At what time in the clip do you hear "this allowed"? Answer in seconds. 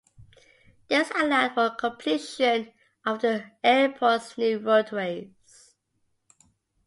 0.87-1.53